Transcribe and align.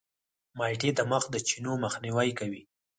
مالټې 0.57 0.89
د 0.95 0.99
مخ 1.11 1.23
د 1.31 1.35
چینو 1.47 1.73
مخنیوی 1.83 2.29
کوي. 2.39 2.61